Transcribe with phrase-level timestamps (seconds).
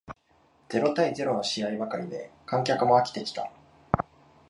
[0.69, 3.51] ゼロ対ゼロの試合ばかりで観客も飽きてきた